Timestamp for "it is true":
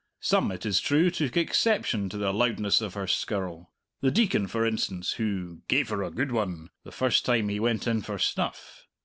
0.51-1.11